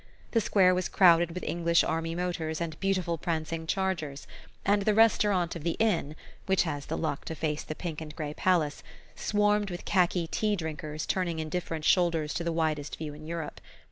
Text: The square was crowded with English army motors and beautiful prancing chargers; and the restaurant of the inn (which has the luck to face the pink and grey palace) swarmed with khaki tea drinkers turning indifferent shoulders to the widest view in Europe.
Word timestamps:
The 0.31 0.41
square 0.41 0.73
was 0.73 0.89
crowded 0.89 1.29
with 1.31 1.43
English 1.43 1.83
army 1.83 2.15
motors 2.15 2.59
and 2.59 2.79
beautiful 2.79 3.19
prancing 3.19 3.67
chargers; 3.67 4.25
and 4.65 4.81
the 4.81 4.95
restaurant 4.95 5.55
of 5.55 5.63
the 5.63 5.77
inn 5.77 6.15
(which 6.47 6.63
has 6.63 6.87
the 6.87 6.97
luck 6.97 7.23
to 7.25 7.35
face 7.35 7.61
the 7.61 7.75
pink 7.75 8.01
and 8.01 8.15
grey 8.15 8.33
palace) 8.33 8.81
swarmed 9.15 9.69
with 9.69 9.85
khaki 9.85 10.25
tea 10.25 10.55
drinkers 10.55 11.05
turning 11.05 11.37
indifferent 11.37 11.85
shoulders 11.85 12.33
to 12.33 12.43
the 12.43 12.51
widest 12.51 12.97
view 12.97 13.13
in 13.13 13.27
Europe. 13.27 13.61